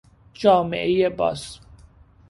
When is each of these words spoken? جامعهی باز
جامعهی 0.33 1.09
باز 1.09 1.59